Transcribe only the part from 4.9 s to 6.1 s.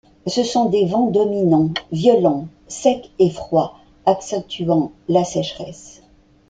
la sécheresse.